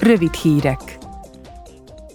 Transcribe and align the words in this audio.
Rövid 0.00 0.34
hírek. 0.34 0.98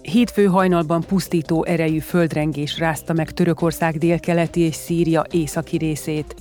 Hétfő 0.02 0.44
hajnalban 0.44 1.00
pusztító 1.00 1.64
erejű 1.64 1.98
földrengés 1.98 2.78
rázta 2.78 3.12
meg 3.12 3.30
Törökország 3.30 3.98
délkeleti 3.98 4.60
és 4.60 4.74
Szíria 4.74 5.24
északi 5.30 5.76
részét, 5.76 6.34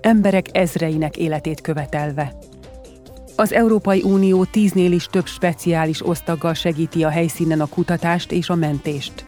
emberek 0.00 0.46
ezreinek 0.52 1.16
életét 1.16 1.60
követelve. 1.60 2.34
Az 3.36 3.52
Európai 3.52 4.02
Unió 4.02 4.44
tíznél 4.44 4.92
is 4.92 5.06
több 5.06 5.26
speciális 5.26 6.06
osztaggal 6.06 6.54
segíti 6.54 7.04
a 7.04 7.08
helyszínen 7.08 7.60
a 7.60 7.66
kutatást 7.66 8.32
és 8.32 8.48
a 8.48 8.54
mentést. 8.54 9.24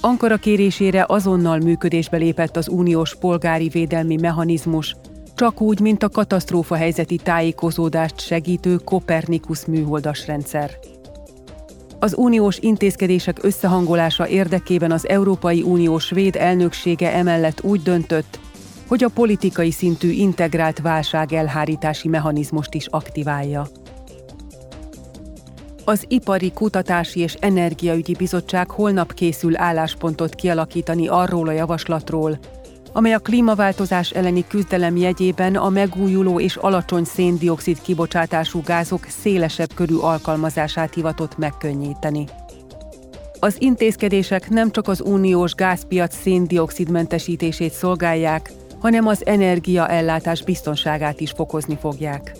Ankara 0.00 0.36
kérésére 0.36 1.04
azonnal 1.08 1.58
működésbe 1.58 2.16
lépett 2.16 2.56
az 2.56 2.68
uniós 2.68 3.16
polgári 3.16 3.68
védelmi 3.68 4.16
mechanizmus, 4.16 4.96
csak 5.36 5.60
úgy, 5.60 5.80
mint 5.80 6.02
a 6.02 6.08
katasztrófa 6.08 6.74
helyzeti 6.74 7.16
tájékozódást 7.16 8.20
segítő 8.20 8.76
Kopernikus 8.76 9.64
műholdas 9.64 10.26
rendszer. 10.26 10.70
Az 11.98 12.14
uniós 12.16 12.58
intézkedések 12.58 13.44
összehangolása 13.44 14.28
érdekében 14.28 14.92
az 14.92 15.08
Európai 15.08 15.62
Unió 15.62 15.98
svéd 15.98 16.36
elnöksége 16.36 17.12
emellett 17.12 17.62
úgy 17.62 17.82
döntött, 17.82 18.38
hogy 18.86 19.04
a 19.04 19.08
politikai 19.08 19.70
szintű 19.70 20.10
integrált 20.10 20.78
válságelhárítási 20.78 22.08
mechanizmust 22.08 22.74
is 22.74 22.86
aktiválja. 22.86 23.66
Az 25.84 26.04
Ipari 26.08 26.50
Kutatási 26.52 27.20
és 27.20 27.34
Energiaügyi 27.40 28.14
Bizottság 28.14 28.70
holnap 28.70 29.14
készül 29.14 29.56
álláspontot 29.56 30.34
kialakítani 30.34 31.08
arról 31.08 31.48
a 31.48 31.52
javaslatról, 31.52 32.38
amely 32.96 33.12
a 33.12 33.18
klímaváltozás 33.18 34.10
elleni 34.10 34.46
küzdelem 34.46 34.96
jegyében 34.96 35.56
a 35.56 35.68
megújuló 35.68 36.40
és 36.40 36.56
alacsony 36.56 37.04
széndiokszid 37.04 37.80
kibocsátású 37.80 38.62
gázok 38.64 39.06
szélesebb 39.20 39.74
körű 39.74 39.96
alkalmazását 39.96 40.94
hivatott 40.94 41.38
megkönnyíteni. 41.38 42.24
Az 43.40 43.56
intézkedések 43.58 44.48
nem 44.48 44.70
csak 44.70 44.88
az 44.88 45.00
uniós 45.00 45.54
gázpiac 45.54 46.16
széndiokszidmentesítését 46.16 47.72
szolgálják, 47.72 48.52
hanem 48.78 49.06
az 49.06 49.26
energiaellátás 49.26 50.42
biztonságát 50.42 51.20
is 51.20 51.30
fokozni 51.30 51.78
fogják. 51.80 52.32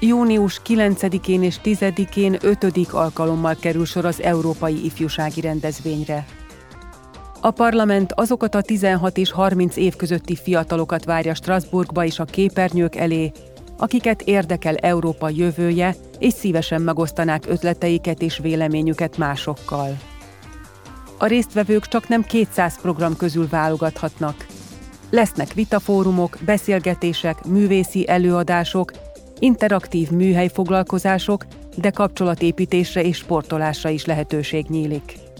Június 0.00 0.60
9-én 0.66 1.42
és 1.42 1.56
10-én 1.64 2.36
5. 2.40 2.66
alkalommal 2.90 3.56
kerül 3.60 3.84
sor 3.84 4.04
az 4.04 4.22
Európai 4.22 4.84
Ifjúsági 4.84 5.40
Rendezvényre. 5.40 6.26
A 7.44 7.50
parlament 7.50 8.12
azokat 8.12 8.54
a 8.54 8.60
16 8.60 9.18
és 9.18 9.30
30 9.30 9.76
év 9.76 9.96
közötti 9.96 10.36
fiatalokat 10.36 11.04
várja 11.04 11.34
Strasbourgba 11.34 12.04
és 12.04 12.18
a 12.18 12.24
képernyők 12.24 12.96
elé, 12.96 13.32
akiket 13.78 14.22
érdekel 14.22 14.76
Európa 14.76 15.28
jövője, 15.28 15.94
és 16.18 16.32
szívesen 16.32 16.82
megosztanák 16.82 17.44
ötleteiket 17.46 18.22
és 18.22 18.38
véleményüket 18.38 19.16
másokkal. 19.16 19.98
A 21.18 21.26
résztvevők 21.26 21.86
csak 21.86 22.08
nem 22.08 22.22
200 22.22 22.80
program 22.80 23.16
közül 23.16 23.48
válogathatnak. 23.48 24.46
Lesznek 25.10 25.52
vitafórumok, 25.52 26.38
beszélgetések, 26.44 27.44
művészi 27.44 28.08
előadások, 28.08 28.92
interaktív 29.38 30.10
műhelyfoglalkozások, 30.10 31.46
de 31.76 31.90
kapcsolatépítésre 31.90 33.02
és 33.02 33.16
sportolásra 33.16 33.88
is 33.88 34.04
lehetőség 34.04 34.66
nyílik. 34.68 35.30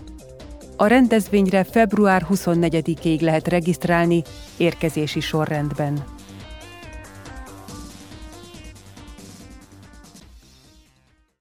A 0.82 0.86
rendezvényre 0.86 1.64
február 1.64 2.26
24-ig 2.30 3.20
lehet 3.20 3.48
regisztrálni 3.48 4.22
érkezési 4.56 5.20
sorrendben. 5.20 6.04